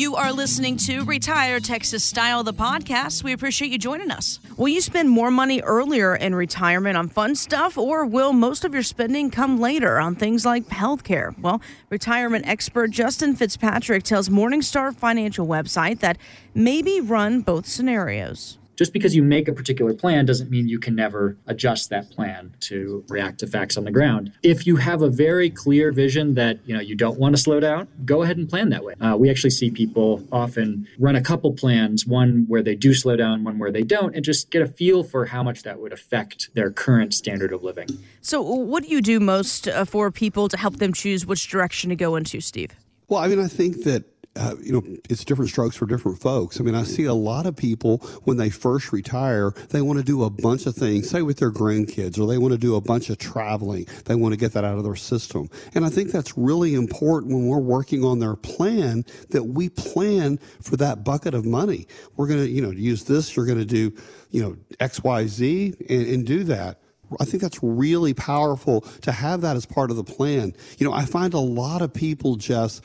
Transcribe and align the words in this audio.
You 0.00 0.16
are 0.16 0.32
listening 0.32 0.78
to 0.78 1.04
Retire 1.04 1.60
Texas 1.60 2.02
Style, 2.02 2.42
the 2.42 2.54
podcast. 2.54 3.22
We 3.22 3.34
appreciate 3.34 3.70
you 3.70 3.76
joining 3.76 4.10
us. 4.10 4.40
Will 4.56 4.68
you 4.68 4.80
spend 4.80 5.10
more 5.10 5.30
money 5.30 5.60
earlier 5.60 6.16
in 6.16 6.34
retirement 6.34 6.96
on 6.96 7.10
fun 7.10 7.34
stuff, 7.34 7.76
or 7.76 8.06
will 8.06 8.32
most 8.32 8.64
of 8.64 8.72
your 8.72 8.82
spending 8.82 9.30
come 9.30 9.60
later 9.60 10.00
on 10.00 10.14
things 10.14 10.46
like 10.46 10.64
healthcare? 10.68 11.38
Well, 11.38 11.60
retirement 11.90 12.48
expert 12.48 12.92
Justin 12.92 13.36
Fitzpatrick 13.36 14.02
tells 14.04 14.30
Morningstar 14.30 14.96
Financial 14.96 15.46
website 15.46 16.00
that 16.00 16.16
maybe 16.54 17.02
run 17.02 17.42
both 17.42 17.66
scenarios 17.66 18.56
just 18.80 18.94
because 18.94 19.14
you 19.14 19.22
make 19.22 19.46
a 19.46 19.52
particular 19.52 19.92
plan 19.92 20.24
doesn't 20.24 20.50
mean 20.50 20.66
you 20.66 20.78
can 20.78 20.94
never 20.94 21.36
adjust 21.46 21.90
that 21.90 22.08
plan 22.08 22.54
to 22.60 23.04
react 23.10 23.40
to 23.40 23.46
facts 23.46 23.76
on 23.76 23.84
the 23.84 23.90
ground. 23.90 24.32
If 24.42 24.66
you 24.66 24.76
have 24.76 25.02
a 25.02 25.10
very 25.10 25.50
clear 25.50 25.92
vision 25.92 26.32
that 26.36 26.60
you 26.64 26.72
know 26.72 26.80
you 26.80 26.94
don't 26.94 27.18
want 27.18 27.36
to 27.36 27.42
slow 27.42 27.60
down, 27.60 27.88
go 28.06 28.22
ahead 28.22 28.38
and 28.38 28.48
plan 28.48 28.70
that 28.70 28.82
way. 28.82 28.94
Uh, 28.98 29.18
we 29.18 29.28
actually 29.28 29.50
see 29.50 29.70
people 29.70 30.26
often 30.32 30.88
run 30.98 31.14
a 31.14 31.20
couple 31.20 31.52
plans, 31.52 32.06
one 32.06 32.46
where 32.48 32.62
they 32.62 32.74
do 32.74 32.94
slow 32.94 33.16
down, 33.16 33.44
one 33.44 33.58
where 33.58 33.70
they 33.70 33.82
don't, 33.82 34.16
and 34.16 34.24
just 34.24 34.50
get 34.50 34.62
a 34.62 34.66
feel 34.66 35.04
for 35.04 35.26
how 35.26 35.42
much 35.42 35.62
that 35.62 35.78
would 35.78 35.92
affect 35.92 36.48
their 36.54 36.70
current 36.70 37.12
standard 37.12 37.52
of 37.52 37.62
living. 37.62 37.86
So, 38.22 38.40
what 38.40 38.84
do 38.84 38.88
you 38.88 39.02
do 39.02 39.20
most 39.20 39.68
uh, 39.68 39.84
for 39.84 40.10
people 40.10 40.48
to 40.48 40.56
help 40.56 40.76
them 40.78 40.94
choose 40.94 41.26
which 41.26 41.46
direction 41.48 41.90
to 41.90 41.96
go 41.96 42.16
into, 42.16 42.40
Steve? 42.40 42.72
Well, 43.08 43.20
I 43.20 43.28
mean, 43.28 43.40
I 43.40 43.48
think 43.48 43.84
that 43.84 44.04
uh, 44.36 44.54
you 44.62 44.72
know, 44.72 44.82
it's 45.08 45.24
different 45.24 45.50
strokes 45.50 45.76
for 45.76 45.86
different 45.86 46.20
folks. 46.20 46.60
I 46.60 46.62
mean, 46.62 46.76
I 46.76 46.84
see 46.84 47.04
a 47.04 47.14
lot 47.14 47.46
of 47.46 47.56
people 47.56 47.98
when 48.24 48.36
they 48.36 48.48
first 48.48 48.92
retire, 48.92 49.50
they 49.70 49.82
want 49.82 49.98
to 49.98 50.04
do 50.04 50.22
a 50.22 50.30
bunch 50.30 50.66
of 50.66 50.76
things, 50.76 51.10
say 51.10 51.22
with 51.22 51.38
their 51.38 51.50
grandkids, 51.50 52.18
or 52.18 52.26
they 52.26 52.38
want 52.38 52.52
to 52.52 52.58
do 52.58 52.76
a 52.76 52.80
bunch 52.80 53.10
of 53.10 53.18
traveling. 53.18 53.86
They 54.04 54.14
want 54.14 54.32
to 54.32 54.38
get 54.38 54.52
that 54.52 54.64
out 54.64 54.78
of 54.78 54.84
their 54.84 54.94
system. 54.94 55.50
And 55.74 55.84
I 55.84 55.88
think 55.88 56.12
that's 56.12 56.38
really 56.38 56.74
important 56.74 57.32
when 57.32 57.48
we're 57.48 57.58
working 57.58 58.04
on 58.04 58.20
their 58.20 58.36
plan 58.36 59.04
that 59.30 59.42
we 59.42 59.68
plan 59.68 60.38
for 60.62 60.76
that 60.76 61.02
bucket 61.02 61.34
of 61.34 61.44
money. 61.44 61.88
We're 62.16 62.28
going 62.28 62.40
to, 62.40 62.48
you 62.48 62.62
know, 62.62 62.70
use 62.70 63.04
this, 63.04 63.34
you're 63.34 63.46
going 63.46 63.58
to 63.58 63.64
do, 63.64 63.92
you 64.30 64.42
know, 64.42 64.56
X, 64.78 65.02
Y, 65.02 65.26
Z, 65.26 65.74
and, 65.88 66.06
and 66.06 66.26
do 66.26 66.44
that. 66.44 66.78
I 67.18 67.24
think 67.24 67.42
that's 67.42 67.60
really 67.60 68.14
powerful 68.14 68.82
to 69.02 69.10
have 69.10 69.40
that 69.40 69.56
as 69.56 69.66
part 69.66 69.90
of 69.90 69.96
the 69.96 70.04
plan. 70.04 70.54
You 70.78 70.86
know, 70.88 70.92
I 70.92 71.04
find 71.04 71.34
a 71.34 71.40
lot 71.40 71.82
of 71.82 71.92
people 71.92 72.36
just 72.36 72.84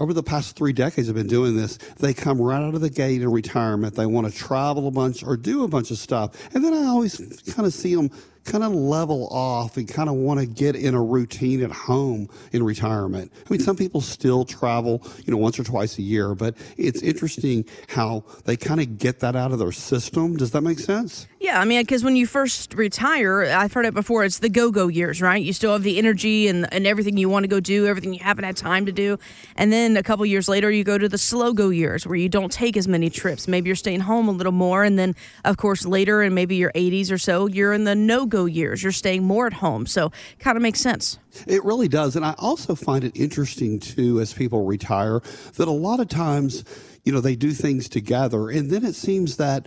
over 0.00 0.14
the 0.14 0.22
past 0.22 0.56
three 0.56 0.72
decades 0.72 1.06
have 1.08 1.14
been 1.14 1.28
doing 1.28 1.56
this. 1.56 1.76
They 1.98 2.14
come 2.14 2.40
right 2.40 2.62
out 2.62 2.74
of 2.74 2.80
the 2.80 2.90
gate 2.90 3.20
in 3.20 3.30
retirement. 3.30 3.94
They 3.94 4.06
want 4.06 4.26
to 4.26 4.36
travel 4.36 4.88
a 4.88 4.90
bunch 4.90 5.22
or 5.22 5.36
do 5.36 5.62
a 5.62 5.68
bunch 5.68 5.90
of 5.90 5.98
stuff. 5.98 6.54
And 6.54 6.64
then 6.64 6.72
I 6.72 6.86
always 6.86 7.18
kind 7.54 7.66
of 7.66 7.74
see 7.74 7.94
them 7.94 8.10
kind 8.44 8.64
of 8.64 8.72
level 8.72 9.28
off 9.28 9.76
and 9.76 9.86
kind 9.86 10.08
of 10.08 10.14
want 10.14 10.40
to 10.40 10.46
get 10.46 10.74
in 10.74 10.94
a 10.94 11.02
routine 11.02 11.62
at 11.62 11.70
home 11.70 12.28
in 12.52 12.62
retirement. 12.62 13.30
I 13.36 13.52
mean, 13.52 13.60
some 13.60 13.76
people 13.76 14.00
still 14.00 14.46
travel, 14.46 15.02
you 15.24 15.30
know, 15.30 15.36
once 15.36 15.58
or 15.58 15.64
twice 15.64 15.98
a 15.98 16.02
year, 16.02 16.34
but 16.34 16.56
it's 16.78 17.02
interesting 17.02 17.66
how 17.88 18.24
they 18.46 18.56
kind 18.56 18.80
of 18.80 18.98
get 18.98 19.20
that 19.20 19.36
out 19.36 19.52
of 19.52 19.58
their 19.58 19.72
system. 19.72 20.36
Does 20.36 20.52
that 20.52 20.62
make 20.62 20.78
sense? 20.78 21.26
Yeah, 21.50 21.60
I 21.60 21.64
mean, 21.64 21.82
because 21.82 22.04
when 22.04 22.14
you 22.14 22.28
first 22.28 22.74
retire, 22.74 23.42
I've 23.42 23.72
heard 23.72 23.84
it 23.84 23.92
before, 23.92 24.24
it's 24.24 24.38
the 24.38 24.48
go 24.48 24.70
go 24.70 24.86
years, 24.86 25.20
right? 25.20 25.42
You 25.42 25.52
still 25.52 25.72
have 25.72 25.82
the 25.82 25.98
energy 25.98 26.46
and, 26.46 26.72
and 26.72 26.86
everything 26.86 27.16
you 27.16 27.28
want 27.28 27.42
to 27.42 27.48
go 27.48 27.58
do, 27.58 27.88
everything 27.88 28.14
you 28.14 28.22
haven't 28.22 28.44
had 28.44 28.56
time 28.56 28.86
to 28.86 28.92
do. 28.92 29.18
And 29.56 29.72
then 29.72 29.96
a 29.96 30.02
couple 30.04 30.24
years 30.24 30.48
later, 30.48 30.70
you 30.70 30.84
go 30.84 30.96
to 30.96 31.08
the 31.08 31.18
slow 31.18 31.52
go 31.52 31.70
years 31.70 32.06
where 32.06 32.14
you 32.14 32.28
don't 32.28 32.52
take 32.52 32.76
as 32.76 32.86
many 32.86 33.10
trips. 33.10 33.48
Maybe 33.48 33.68
you're 33.68 33.74
staying 33.74 33.98
home 33.98 34.28
a 34.28 34.30
little 34.30 34.52
more. 34.52 34.84
And 34.84 34.96
then, 34.96 35.16
of 35.44 35.56
course, 35.56 35.84
later 35.84 36.22
in 36.22 36.34
maybe 36.34 36.54
your 36.54 36.70
80s 36.76 37.10
or 37.10 37.18
so, 37.18 37.48
you're 37.48 37.72
in 37.72 37.82
the 37.82 37.96
no 37.96 38.26
go 38.26 38.44
years. 38.44 38.84
You're 38.84 38.92
staying 38.92 39.24
more 39.24 39.48
at 39.48 39.54
home. 39.54 39.86
So 39.86 40.12
kind 40.38 40.56
of 40.56 40.62
makes 40.62 40.80
sense. 40.80 41.18
It 41.48 41.64
really 41.64 41.88
does. 41.88 42.14
And 42.14 42.24
I 42.24 42.36
also 42.38 42.76
find 42.76 43.02
it 43.02 43.16
interesting, 43.16 43.80
too, 43.80 44.20
as 44.20 44.32
people 44.32 44.64
retire, 44.66 45.20
that 45.56 45.66
a 45.66 45.72
lot 45.72 45.98
of 45.98 46.06
times, 46.06 46.64
you 47.04 47.12
know, 47.12 47.20
they 47.20 47.36
do 47.36 47.52
things 47.52 47.88
together. 47.88 48.48
And 48.48 48.70
then 48.70 48.84
it 48.84 48.94
seems 48.94 49.36
that 49.36 49.66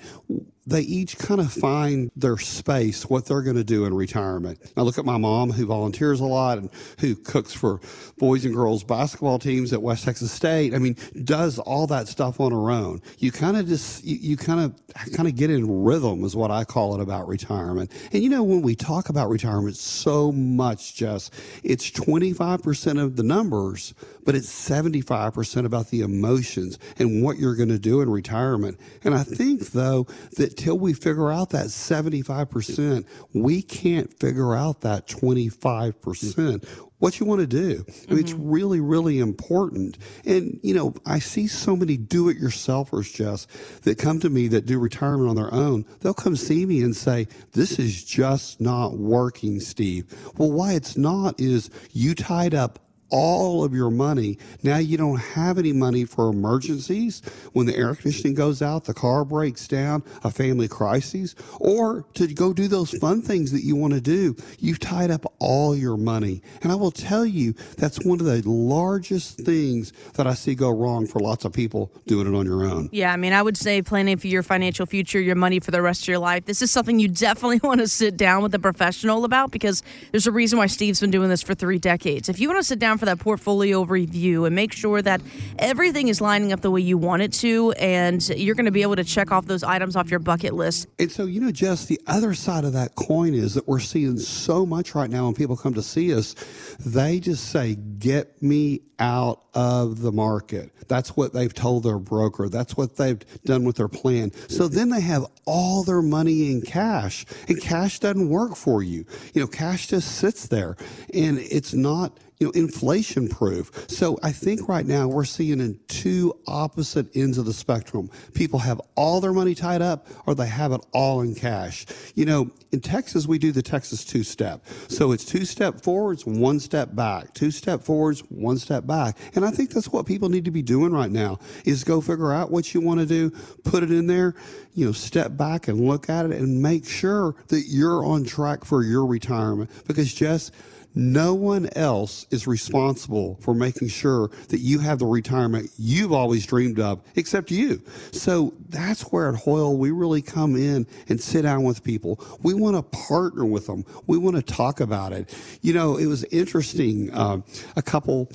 they 0.65 0.81
each 0.81 1.17
kind 1.17 1.41
of 1.41 1.51
find 1.51 2.09
their 2.15 2.37
space, 2.37 3.09
what 3.09 3.25
they're 3.25 3.41
going 3.41 3.57
to 3.57 3.63
do 3.63 3.85
in 3.85 3.93
retirement. 3.93 4.59
I 4.77 4.81
look 4.81 4.97
at 4.97 5.05
my 5.05 5.17
mom, 5.17 5.51
who 5.51 5.65
volunteers 5.65 6.21
a 6.21 6.25
lot 6.25 6.57
and 6.57 6.69
who 6.99 7.15
cooks 7.15 7.51
for 7.51 7.81
boys 8.17 8.45
and 8.45 8.53
girls 8.53 8.83
basketball 8.83 9.39
teams 9.39 9.73
at 9.73 9.81
West 9.81 10.05
Texas 10.05 10.31
State. 10.31 10.73
I 10.73 10.77
mean, 10.79 10.95
does 11.23 11.59
all 11.59 11.87
that 11.87 12.07
stuff 12.07 12.39
on 12.39 12.51
her 12.51 12.71
own. 12.71 13.01
You 13.17 13.31
kind 13.31 13.57
of 13.57 13.67
just, 13.67 14.05
you, 14.05 14.15
you 14.15 14.37
kind 14.37 14.61
of, 14.61 15.13
kind 15.13 15.27
of 15.27 15.35
get 15.35 15.49
in 15.49 15.83
rhythm 15.83 16.23
is 16.23 16.35
what 16.35 16.51
I 16.51 16.63
call 16.63 16.95
it 16.95 17.01
about 17.01 17.27
retirement. 17.27 17.91
And 18.13 18.23
you 18.23 18.29
know, 18.29 18.43
when 18.43 18.61
we 18.61 18.75
talk 18.75 19.09
about 19.09 19.29
retirement 19.29 19.75
so 19.75 20.31
much, 20.31 20.95
Jess, 20.95 21.29
it's 21.63 21.91
25% 21.91 23.01
of 23.01 23.17
the 23.17 23.23
numbers, 23.23 23.93
but 24.23 24.35
it's 24.35 24.47
75% 24.47 25.65
about 25.65 25.89
the 25.89 26.01
emotions 26.01 26.79
and 26.97 27.22
what 27.23 27.37
you're 27.37 27.55
going 27.55 27.69
to 27.69 27.79
do 27.79 28.01
in 28.01 28.09
retirement. 28.09 28.79
And 29.03 29.15
I 29.15 29.23
think 29.23 29.71
though 29.71 30.07
that 30.37 30.57
till 30.57 30.77
we 30.77 30.93
figure 30.93 31.31
out 31.31 31.51
that 31.51 31.67
75%, 31.67 33.05
we 33.33 33.61
can't 33.61 34.13
figure 34.19 34.55
out 34.55 34.81
that 34.81 35.07
25%. 35.07 36.65
What 36.99 37.19
you 37.19 37.25
want 37.25 37.41
to 37.41 37.47
do. 37.47 37.83
Mm-hmm. 37.83 38.17
It's 38.17 38.31
really, 38.31 38.79
really 38.79 39.19
important. 39.19 39.97
And, 40.23 40.57
you 40.63 40.73
know, 40.73 40.93
I 41.05 41.19
see 41.19 41.47
so 41.47 41.75
many 41.75 41.97
do 41.97 42.29
it 42.29 42.39
yourselfers, 42.39 43.13
Jess, 43.13 43.45
that 43.81 43.97
come 43.97 44.21
to 44.21 44.29
me 44.29 44.47
that 44.47 44.65
do 44.65 44.79
retirement 44.79 45.29
on 45.29 45.35
their 45.35 45.53
own. 45.53 45.85
They'll 45.99 46.13
come 46.13 46.37
see 46.37 46.65
me 46.65 46.81
and 46.81 46.95
say, 46.95 47.27
This 47.51 47.77
is 47.77 48.05
just 48.05 48.61
not 48.61 48.97
working, 48.97 49.59
Steve. 49.59 50.05
Well, 50.37 50.53
why 50.53 50.75
it's 50.75 50.95
not 50.95 51.37
is 51.41 51.69
you 51.91 52.15
tied 52.15 52.53
up 52.53 52.79
all 53.13 53.63
of 53.63 53.75
your 53.75 53.91
money. 53.91 54.39
Now 54.63 54.77
you 54.77 54.97
don't 54.97 55.19
have 55.19 55.59
any 55.59 55.71
money 55.71 56.03
for 56.03 56.29
emergencies 56.29 57.21
when 57.53 57.67
the 57.67 57.77
air 57.77 57.93
conditioning 57.93 58.33
goes 58.33 58.63
out, 58.63 58.85
the 58.85 58.93
car 58.95 59.23
breaks 59.23 59.67
down, 59.67 60.03
a 60.23 60.31
family 60.31 60.67
crisis, 60.67 61.35
or 61.59 62.05
to 62.15 62.27
go 62.33 62.53
do 62.53 62.67
those 62.67 62.89
fun 62.97 63.21
things 63.21 63.51
that 63.51 63.63
you 63.63 63.75
want 63.75 63.93
to 63.93 64.01
do. 64.01 64.35
You've 64.57 64.79
tied 64.79 65.11
up 65.11 65.31
all 65.37 65.75
your 65.75 65.95
money. 65.95 66.41
And 66.63 66.71
I 66.71 66.75
will 66.75 66.89
tell 66.89 67.23
you, 67.23 67.53
that's 67.77 68.03
one 68.03 68.19
of 68.19 68.25
the 68.25 68.41
largest 68.49 69.37
things 69.41 69.93
that 70.15 70.25
I 70.25 70.33
see 70.33 70.55
go 70.55 70.71
wrong 70.71 71.05
for 71.05 71.19
lots 71.19 71.45
of 71.45 71.53
people 71.53 71.91
doing 72.07 72.25
it 72.25 72.35
on 72.35 72.47
your 72.47 72.65
own. 72.65 72.89
Yeah, 72.91 73.13
I 73.13 73.17
mean, 73.17 73.33
I 73.33 73.43
would 73.43 73.57
say 73.57 73.83
planning 73.83 74.17
for 74.17 74.25
your 74.25 74.41
financial 74.41 74.87
future, 74.87 75.19
your 75.19 75.35
money 75.35 75.59
for 75.59 75.69
the 75.69 75.83
rest 75.83 76.01
of 76.01 76.07
your 76.07 76.19
life. 76.19 76.45
This 76.45 76.63
is 76.63 76.71
something 76.71 76.97
you 76.97 77.09
definitely 77.09 77.59
want 77.63 77.79
to 77.79 77.87
sit 77.87 78.17
down 78.17 78.41
with 78.41 78.55
a 78.55 78.59
professional 78.59 79.23
about 79.23 79.51
because 79.51 79.83
there's 80.09 80.25
a 80.25 80.31
reason 80.31 80.57
why 80.57 80.65
Steve's 80.65 80.99
been 80.99 81.11
doing 81.11 81.29
this 81.29 81.43
for 81.43 81.53
three 81.53 81.77
decades. 81.77 82.27
If 82.27 82.39
you 82.39 82.47
want 82.47 82.59
to 82.59 82.63
sit 82.63 82.79
down 82.79 82.97
for 83.03 83.07
that 83.07 83.19
portfolio 83.19 83.83
review 83.83 84.45
and 84.45 84.55
make 84.55 84.71
sure 84.71 85.01
that 85.01 85.21
everything 85.59 86.07
is 86.07 86.21
lining 86.21 86.53
up 86.53 86.61
the 86.61 86.71
way 86.71 86.79
you 86.79 86.97
want 86.97 87.21
it 87.21 87.33
to, 87.33 87.73
and 87.73 88.25
you're 88.29 88.55
going 88.55 88.65
to 88.65 88.71
be 88.71 88.81
able 88.81 88.95
to 88.95 89.03
check 89.03 89.29
off 89.29 89.45
those 89.45 89.61
items 89.61 89.97
off 89.97 90.09
your 90.09 90.21
bucket 90.21 90.53
list. 90.53 90.87
And 90.99 91.11
so, 91.11 91.25
you 91.25 91.41
know, 91.41 91.51
Jess, 91.51 91.85
the 91.85 91.99
other 92.07 92.33
side 92.33 92.63
of 92.63 92.71
that 92.73 92.95
coin 92.95 93.33
is 93.33 93.55
that 93.55 93.67
we're 93.67 93.81
seeing 93.81 94.17
so 94.17 94.65
much 94.65 94.95
right 94.95 95.09
now 95.09 95.25
when 95.25 95.33
people 95.33 95.57
come 95.57 95.73
to 95.73 95.81
see 95.83 96.15
us, 96.15 96.33
they 96.79 97.19
just 97.19 97.49
say, 97.49 97.75
Get 97.75 98.41
me 98.41 98.81
out 98.99 99.43
of 99.53 100.01
the 100.01 100.11
market. 100.11 100.71
That's 100.87 101.15
what 101.15 101.33
they've 101.33 101.53
told 101.53 101.83
their 101.83 101.99
broker. 101.99 102.49
That's 102.49 102.77
what 102.77 102.95
they've 102.95 103.19
done 103.43 103.63
with 103.63 103.75
their 103.75 103.87
plan. 103.87 104.31
So 104.47 104.67
then 104.67 104.89
they 104.89 105.01
have 105.01 105.25
all 105.45 105.83
their 105.83 106.01
money 106.01 106.51
in 106.51 106.61
cash, 106.61 107.25
and 107.47 107.59
cash 107.61 107.99
doesn't 107.99 108.29
work 108.29 108.55
for 108.55 108.81
you. 108.83 109.05
You 109.33 109.41
know, 109.41 109.47
cash 109.47 109.87
just 109.87 110.15
sits 110.15 110.47
there, 110.47 110.77
and 111.13 111.39
it's 111.39 111.73
not 111.73 112.17
you 112.43 112.49
know, 112.49 112.51
inflation 112.61 113.29
proof. 113.29 113.71
So 113.89 114.19
I 114.21 114.33
think 114.33 114.67
right 114.67 114.85
now 114.85 115.07
we're 115.07 115.23
seeing 115.23 115.61
in 115.61 115.79
two 115.87 116.37
opposite 116.45 117.07
ends 117.15 117.37
of 117.37 117.45
the 117.45 117.53
spectrum. 117.53 118.09
People 118.33 118.59
have 118.59 118.81
all 118.95 119.21
their 119.21 119.31
money 119.31 119.55
tied 119.55 119.81
up 119.81 120.07
or 120.27 120.35
they 120.35 120.47
have 120.47 120.73
it 120.73 120.85
all 120.91 121.21
in 121.21 121.35
cash. 121.35 121.85
You 122.15 122.25
know, 122.25 122.51
in 122.73 122.81
Texas, 122.81 123.27
we 123.27 123.37
do 123.39 123.53
the 123.53 123.61
Texas 123.61 124.03
two 124.03 124.23
step. 124.23 124.65
So 124.89 125.13
it's 125.13 125.23
two 125.23 125.45
step 125.45 125.79
forwards, 125.81 126.25
one 126.25 126.59
step 126.59 126.93
back, 126.93 127.33
two 127.33 127.49
step 127.51 127.81
forwards, 127.81 128.19
one 128.29 128.57
step 128.57 128.85
back. 128.85 129.17
And 129.35 129.45
I 129.45 129.51
think 129.51 129.69
that's 129.71 129.89
what 129.89 130.05
people 130.05 130.27
need 130.27 130.43
to 130.45 130.51
be 130.51 130.61
doing 130.61 130.91
right 130.91 131.11
now 131.11 131.39
is 131.65 131.85
go 131.85 132.01
figure 132.01 132.33
out 132.33 132.51
what 132.51 132.73
you 132.73 132.81
want 132.81 132.99
to 132.99 133.05
do, 133.05 133.29
put 133.63 133.83
it 133.83 133.91
in 133.91 134.07
there, 134.07 134.35
you 134.73 134.85
know, 134.85 134.91
step 134.91 135.37
back 135.37 135.69
and 135.69 135.87
look 135.87 136.09
at 136.09 136.25
it 136.25 136.33
and 136.33 136.61
make 136.61 136.85
sure 136.89 137.35
that 137.47 137.67
you're 137.69 138.03
on 138.05 138.25
track 138.25 138.65
for 138.65 138.83
your 138.83 139.05
retirement 139.05 139.71
because 139.87 140.13
Jess, 140.13 140.51
no 140.95 141.33
one 141.33 141.69
else 141.75 142.25
is 142.29 142.47
responsible 142.47 143.37
for 143.41 143.53
making 143.53 143.87
sure 143.87 144.29
that 144.49 144.59
you 144.59 144.79
have 144.79 144.99
the 144.99 145.05
retirement 145.05 145.69
you've 145.77 146.11
always 146.11 146.45
dreamed 146.45 146.79
of 146.79 147.01
except 147.15 147.51
you. 147.51 147.81
So 148.11 148.53
that's 148.69 149.01
where 149.03 149.29
at 149.29 149.35
Hoyle 149.35 149.77
we 149.77 149.91
really 149.91 150.21
come 150.21 150.55
in 150.55 150.87
and 151.09 151.19
sit 151.19 151.43
down 151.43 151.63
with 151.63 151.83
people. 151.83 152.23
We 152.41 152.53
want 152.53 152.75
to 152.75 152.83
partner 152.83 153.45
with 153.45 153.67
them. 153.67 153.85
We 154.07 154.17
want 154.17 154.35
to 154.35 154.41
talk 154.41 154.79
about 154.79 155.13
it. 155.13 155.35
You 155.61 155.73
know, 155.73 155.97
it 155.97 156.05
was 156.05 156.23
interesting. 156.25 157.11
Uh, 157.13 157.41
a 157.75 157.81
couple 157.81 158.29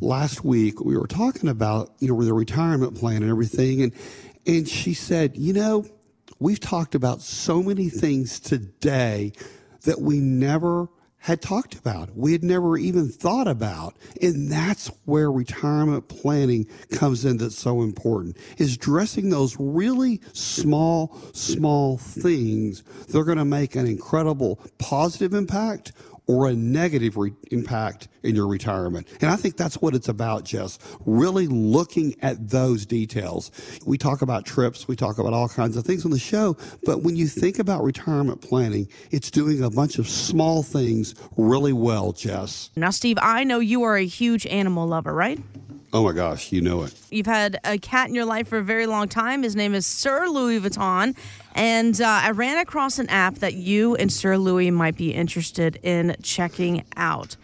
last 0.00 0.44
week 0.44 0.80
we 0.80 0.96
were 0.96 1.06
talking 1.06 1.48
about 1.48 1.92
you 1.98 2.08
know 2.08 2.22
the 2.22 2.32
retirement 2.32 2.96
plan 2.96 3.22
and 3.22 3.30
everything, 3.30 3.82
and 3.82 3.92
and 4.46 4.68
she 4.68 4.94
said, 4.94 5.36
you 5.36 5.52
know, 5.52 5.86
we've 6.38 6.60
talked 6.60 6.94
about 6.94 7.22
so 7.22 7.62
many 7.62 7.88
things 7.88 8.40
today 8.40 9.32
that 9.82 10.00
we 10.00 10.18
never 10.20 10.88
had 11.24 11.40
talked 11.40 11.74
about, 11.74 12.14
we 12.14 12.32
had 12.32 12.44
never 12.44 12.76
even 12.76 13.08
thought 13.08 13.48
about. 13.48 13.96
And 14.20 14.52
that's 14.52 14.88
where 15.06 15.32
retirement 15.32 16.06
planning 16.08 16.66
comes 16.90 17.24
in 17.24 17.38
that's 17.38 17.56
so 17.56 17.80
important 17.80 18.36
is 18.58 18.76
dressing 18.76 19.30
those 19.30 19.56
really 19.58 20.20
small, 20.34 21.16
small 21.32 21.96
things. 21.96 22.82
They're 23.08 23.24
going 23.24 23.38
to 23.38 23.46
make 23.46 23.74
an 23.74 23.86
incredible 23.86 24.60
positive 24.76 25.32
impact 25.32 25.92
or 26.26 26.46
a 26.48 26.54
negative 26.54 27.16
re- 27.16 27.32
impact 27.50 28.08
in 28.22 28.34
your 28.34 28.46
retirement. 28.46 29.06
And 29.20 29.30
I 29.30 29.36
think 29.36 29.56
that's 29.56 29.76
what 29.80 29.94
it's 29.94 30.08
about, 30.08 30.44
Jess. 30.44 30.78
Really 31.04 31.46
looking 31.46 32.16
at 32.22 32.48
those 32.48 32.86
details. 32.86 33.50
We 33.86 33.98
talk 33.98 34.22
about 34.22 34.46
trips, 34.46 34.88
we 34.88 34.96
talk 34.96 35.18
about 35.18 35.32
all 35.32 35.48
kinds 35.48 35.76
of 35.76 35.84
things 35.84 36.04
on 36.04 36.10
the 36.10 36.18
show, 36.18 36.56
but 36.84 37.02
when 37.02 37.16
you 37.16 37.26
think 37.26 37.58
about 37.58 37.82
retirement 37.82 38.40
planning, 38.40 38.88
it's 39.10 39.30
doing 39.30 39.62
a 39.62 39.70
bunch 39.70 39.98
of 39.98 40.08
small 40.08 40.62
things 40.62 41.14
really 41.36 41.72
well, 41.72 42.12
Jess. 42.12 42.70
Now, 42.76 42.90
Steve, 42.90 43.18
I 43.20 43.44
know 43.44 43.58
you 43.58 43.82
are 43.82 43.96
a 43.96 44.06
huge 44.06 44.46
animal 44.46 44.86
lover, 44.86 45.12
right? 45.12 45.38
Oh 45.94 46.02
my 46.02 46.10
gosh, 46.10 46.50
you 46.50 46.60
know 46.60 46.82
it. 46.82 46.92
You've 47.12 47.26
had 47.26 47.60
a 47.62 47.78
cat 47.78 48.08
in 48.08 48.16
your 48.16 48.24
life 48.24 48.48
for 48.48 48.58
a 48.58 48.64
very 48.64 48.84
long 48.84 49.06
time. 49.06 49.44
His 49.44 49.54
name 49.54 49.76
is 49.76 49.86
Sir 49.86 50.26
Louis 50.26 50.58
Vuitton. 50.58 51.16
And 51.54 52.00
uh, 52.00 52.20
I 52.24 52.32
ran 52.32 52.58
across 52.58 52.98
an 52.98 53.08
app 53.10 53.36
that 53.36 53.54
you 53.54 53.94
and 53.94 54.12
Sir 54.12 54.36
Louis 54.36 54.72
might 54.72 54.96
be 54.96 55.14
interested 55.14 55.78
in 55.84 56.16
checking 56.20 56.84
out. 56.96 57.36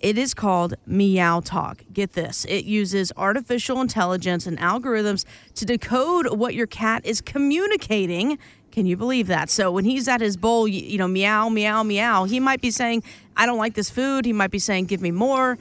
It 0.00 0.16
is 0.16 0.32
called 0.32 0.72
Meow 0.86 1.40
Talk. 1.40 1.82
Get 1.92 2.14
this 2.14 2.46
it 2.46 2.64
uses 2.64 3.12
artificial 3.14 3.78
intelligence 3.82 4.46
and 4.46 4.56
algorithms 4.58 5.26
to 5.56 5.66
decode 5.66 6.34
what 6.34 6.54
your 6.54 6.66
cat 6.66 7.04
is 7.04 7.20
communicating. 7.20 8.38
Can 8.70 8.86
you 8.86 8.96
believe 8.96 9.26
that? 9.26 9.50
So 9.50 9.70
when 9.70 9.84
he's 9.84 10.08
at 10.08 10.22
his 10.22 10.38
bowl, 10.38 10.66
you, 10.66 10.80
you 10.80 10.96
know, 10.96 11.08
meow, 11.08 11.50
meow, 11.50 11.82
meow, 11.82 12.24
he 12.24 12.40
might 12.40 12.62
be 12.62 12.70
saying, 12.70 13.02
I 13.36 13.44
don't 13.44 13.58
like 13.58 13.74
this 13.74 13.90
food. 13.90 14.24
He 14.24 14.32
might 14.32 14.50
be 14.50 14.58
saying, 14.58 14.86
give 14.86 15.02
me 15.02 15.10
more. 15.10 15.58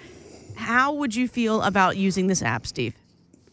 How 0.58 0.92
would 0.92 1.16
you 1.16 1.28
feel 1.28 1.62
about 1.62 1.98
using 1.98 2.28
this 2.28 2.42
app, 2.42 2.66
Steve? 2.66 2.96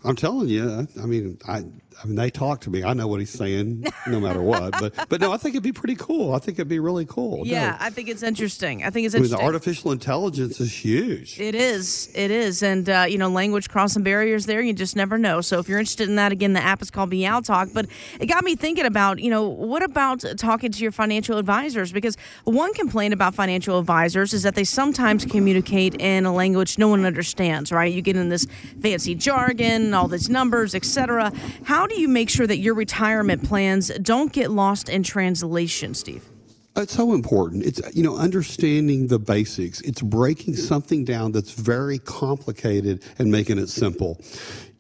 I'm 0.05 0.17
telling 0.17 0.49
you, 0.49 0.89
I 1.01 1.06
mean, 1.06 1.39
I, 1.47 1.65
I 2.02 2.06
mean, 2.06 2.17
they 2.17 2.31
talk 2.31 2.61
to 2.62 2.70
me. 2.70 2.82
I 2.82 2.93
know 2.93 3.06
what 3.06 3.20
he's 3.20 3.31
saying, 3.31 3.87
no 4.06 4.20
matter 4.20 4.43
what. 4.43 4.73
But, 4.79 5.08
but 5.08 5.20
no, 5.20 5.32
I 5.32 5.37
think 5.37 5.55
it'd 5.55 5.62
be 5.62 5.73
pretty 5.73 5.96
cool. 5.96 6.35
I 6.35 6.38
think 6.38 6.58
it'd 6.58 6.69
be 6.69 6.79
really 6.79 7.06
cool. 7.06 7.46
Yeah, 7.46 7.70
no. 7.70 7.76
I 7.81 7.91
think 7.91 8.08
it's 8.08 8.23
interesting. 8.23 8.85
I 8.85 8.91
think 8.91 9.06
it's 9.06 9.14
I 9.14 9.19
mean, 9.19 9.25
interesting. 9.25 9.46
the 9.46 9.52
artificial 9.52 9.93
intelligence 9.93 10.61
is 10.61 10.73
huge. 10.85 11.41
It 11.41 11.55
is. 11.55 12.11
It 12.14 12.31
is. 12.31 12.62
And, 12.62 12.88
uh, 12.88 13.06
you 13.08 13.19
know, 13.19 13.29
language 13.29 13.69
crossing 13.69 14.02
barriers 14.02 14.46
there, 14.46 14.61
you 14.61 14.73
just 14.73 14.96
never 14.96 15.19
know. 15.19 15.41
So 15.41 15.58
if 15.58 15.69
you're 15.69 15.79
interested 15.79 16.08
in 16.08 16.17
that, 16.17 16.32
again, 16.32 16.52
the 16.52 16.62
app 16.62 16.82
is 16.82 16.91
called 16.91 17.11
Meow 17.11 17.41
Talk. 17.41 17.69
But 17.73 17.87
it 18.20 18.26
got 18.26 18.44
me 18.44 18.56
thinking 18.56 18.87
about, 18.87 19.19
you 19.19 19.31
know, 19.31 19.49
what 19.49 19.82
about 19.82 20.25
talking 20.37 20.73
to 20.73 20.82
your 20.82 20.93
financial 20.93 21.38
advisors? 21.38 21.93
Because 21.93 22.17
one 22.44 22.75
complaint 22.75 23.14
about 23.14 23.35
financial 23.35 23.79
advisors 23.79 24.32
is 24.32 24.43
that 24.43 24.55
they 24.55 24.64
sometimes 24.64 25.25
communicate 25.25 25.94
in 26.00 26.26
a 26.26 26.35
language 26.35 26.79
no 26.79 26.88
one 26.88 27.05
understands, 27.05 27.73
right? 27.73 27.93
You 27.93 28.02
get 28.02 28.17
in 28.17 28.29
this 28.29 28.47
fancy 28.81 29.14
jargon, 29.14 29.94
all 29.94 30.08
these 30.08 30.29
numbers, 30.29 30.75
etc. 30.75 31.32
How 31.64 31.84
do 31.91 32.01
you 32.01 32.09
make 32.09 32.31
sure 32.31 32.47
that 32.47 32.59
your 32.59 32.75
retirement 32.75 33.45
plans 33.45 33.89
don't 34.03 34.33
get 34.33 34.51
lost 34.51 34.89
in 34.89 35.03
translation, 35.03 35.95
Steve? 35.95 36.25
It's 36.77 36.93
so 36.93 37.15
important. 37.15 37.65
It's 37.65 37.81
you 37.95 38.03
know 38.03 38.17
understanding 38.17 39.07
the 39.07 39.21
basics. 39.21 39.81
It's 39.83 40.03
breaking 40.03 40.57
something 40.57 41.05
down 41.05 41.31
that's 41.31 41.53
very 41.53 41.99
complicated 41.99 43.05
and 43.19 43.31
making 43.31 43.59
it 43.59 43.69
simple. 43.69 44.21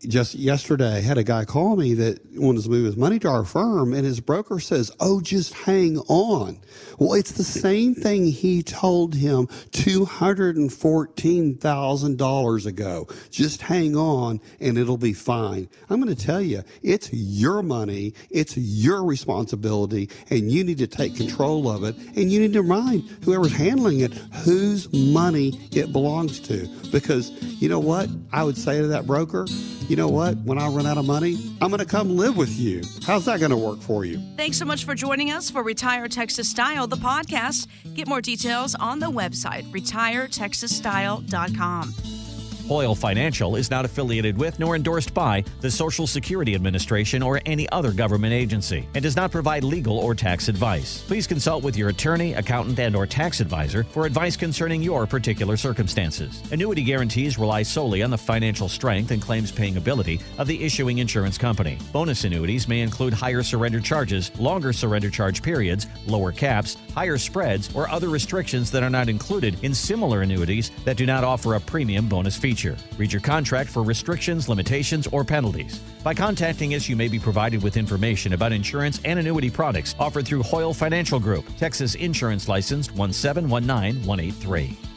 Just 0.06 0.34
yesterday, 0.34 1.00
had 1.00 1.18
a 1.18 1.24
guy 1.24 1.44
call 1.44 1.76
me 1.76 1.94
that 1.94 2.20
wanted 2.34 2.62
to 2.62 2.68
move 2.68 2.84
his 2.84 2.96
money 2.96 3.18
to 3.20 3.28
our 3.28 3.44
firm, 3.44 3.94
and 3.94 4.04
his 4.04 4.20
broker 4.20 4.60
says, 4.60 4.90
"Oh, 5.00 5.20
just 5.20 5.54
hang 5.54 5.98
on." 6.08 6.58
Well, 6.98 7.14
it's 7.14 7.32
the 7.32 7.44
same 7.44 7.94
thing 7.94 8.26
he 8.26 8.62
told 8.62 9.14
him 9.14 9.48
two 9.72 10.04
hundred 10.04 10.56
and 10.56 10.72
fourteen 10.72 11.56
thousand 11.56 12.18
dollars 12.18 12.66
ago. 12.66 13.08
Just 13.30 13.62
hang 13.62 13.96
on, 13.96 14.40
and 14.60 14.76
it'll 14.76 14.98
be 14.98 15.14
fine. 15.14 15.68
I'm 15.88 16.00
going 16.02 16.14
to 16.14 16.26
tell 16.26 16.40
you, 16.40 16.62
it's 16.82 17.10
your 17.12 17.62
money, 17.62 18.14
it's 18.30 18.56
your 18.56 19.04
responsibility, 19.04 20.10
and 20.28 20.52
you 20.52 20.64
need 20.64 20.78
to 20.78 20.86
take 20.86 21.16
control 21.16 21.68
of 21.70 21.84
it, 21.84 21.96
and 22.16 22.30
you 22.30 22.40
need 22.40 22.52
to 22.52 22.62
remind 22.62 23.08
whoever's 23.24 23.54
handling 23.54 24.00
it 24.00 24.12
whose 24.44 24.92
money 24.92 25.58
it 25.72 25.92
belongs 25.92 26.40
to. 26.40 26.68
Because 26.92 27.30
you 27.60 27.68
know 27.68 27.80
what? 27.80 28.08
I 28.32 28.44
would 28.44 28.58
say 28.58 28.80
to 28.80 28.86
that 28.88 29.06
broker, 29.06 29.46
you 29.88 29.93
know 29.96 30.08
what? 30.08 30.36
When 30.38 30.58
I 30.58 30.66
run 30.68 30.86
out 30.86 30.98
of 30.98 31.06
money, 31.06 31.36
I'm 31.60 31.70
going 31.70 31.80
to 31.80 31.86
come 31.86 32.16
live 32.16 32.36
with 32.36 32.50
you. 32.50 32.82
How's 33.06 33.24
that 33.26 33.38
going 33.40 33.50
to 33.50 33.56
work 33.56 33.80
for 33.80 34.04
you? 34.04 34.20
Thanks 34.36 34.58
so 34.58 34.64
much 34.64 34.84
for 34.84 34.94
joining 34.94 35.30
us 35.30 35.50
for 35.50 35.62
Retire 35.62 36.08
Texas 36.08 36.50
Style, 36.50 36.86
the 36.86 36.96
podcast. 36.96 37.66
Get 37.94 38.08
more 38.08 38.20
details 38.20 38.74
on 38.74 38.98
the 38.98 39.10
website, 39.10 39.64
retiretexasstyle.com. 39.72 42.23
Hoyle 42.68 42.94
Financial 42.94 43.56
is 43.56 43.70
not 43.70 43.84
affiliated 43.84 44.38
with 44.38 44.58
nor 44.58 44.74
endorsed 44.74 45.12
by 45.12 45.44
the 45.60 45.70
Social 45.70 46.06
Security 46.06 46.54
Administration 46.54 47.22
or 47.22 47.40
any 47.44 47.68
other 47.70 47.92
government 47.92 48.32
agency 48.32 48.88
and 48.94 49.02
does 49.02 49.16
not 49.16 49.30
provide 49.30 49.64
legal 49.64 49.98
or 49.98 50.14
tax 50.14 50.48
advice. 50.48 51.02
Please 51.02 51.26
consult 51.26 51.62
with 51.62 51.76
your 51.76 51.90
attorney, 51.90 52.32
accountant, 52.32 52.78
and 52.78 52.96
or 52.96 53.06
tax 53.06 53.40
advisor 53.40 53.84
for 53.84 54.06
advice 54.06 54.34
concerning 54.36 54.82
your 54.82 55.06
particular 55.06 55.58
circumstances. 55.58 56.42
Annuity 56.52 56.82
guarantees 56.82 57.38
rely 57.38 57.62
solely 57.62 58.02
on 58.02 58.10
the 58.10 58.16
financial 58.16 58.68
strength 58.68 59.10
and 59.10 59.20
claims 59.20 59.52
paying 59.52 59.76
ability 59.76 60.20
of 60.38 60.46
the 60.46 60.64
issuing 60.64 60.98
insurance 60.98 61.36
company. 61.36 61.76
Bonus 61.92 62.24
annuities 62.24 62.66
may 62.66 62.80
include 62.80 63.12
higher 63.12 63.42
surrender 63.42 63.80
charges, 63.80 64.30
longer 64.40 64.72
surrender 64.72 65.10
charge 65.10 65.42
periods, 65.42 65.86
lower 66.06 66.32
caps, 66.32 66.78
higher 66.94 67.18
spreads, 67.18 67.74
or 67.74 67.90
other 67.90 68.08
restrictions 68.08 68.70
that 68.70 68.82
are 68.82 68.90
not 68.90 69.10
included 69.10 69.62
in 69.62 69.74
similar 69.74 70.22
annuities 70.22 70.70
that 70.84 70.96
do 70.96 71.04
not 71.04 71.24
offer 71.24 71.54
a 71.54 71.60
premium 71.60 72.08
bonus 72.08 72.36
feature. 72.36 72.53
Read 72.96 73.12
your 73.12 73.20
contract 73.20 73.68
for 73.68 73.82
restrictions, 73.82 74.48
limitations, 74.48 75.06
or 75.08 75.24
penalties. 75.24 75.78
By 76.02 76.14
contacting 76.14 76.74
us, 76.74 76.88
you 76.88 76.96
may 76.96 77.08
be 77.08 77.18
provided 77.18 77.62
with 77.62 77.76
information 77.76 78.32
about 78.32 78.52
insurance 78.52 79.00
and 79.04 79.18
annuity 79.18 79.50
products 79.50 79.94
offered 79.98 80.26
through 80.26 80.42
Hoyle 80.42 80.72
Financial 80.72 81.18
Group, 81.18 81.44
Texas 81.56 81.96
Insurance 81.96 82.48
License 82.48 82.88
1719183. 82.88 84.93